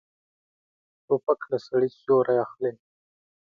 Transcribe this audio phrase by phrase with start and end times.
[1.05, 2.71] توپک له سړي سیوری اخلي.